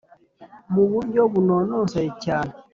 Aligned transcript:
mu 0.73 0.83
buryo 0.91 1.21
bunonosoye 1.31 2.09
cyane 2.23 2.53